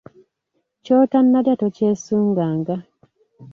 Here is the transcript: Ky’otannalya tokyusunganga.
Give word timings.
Ky’otannalya 0.83 1.53
tokyusunganga. 1.61 2.75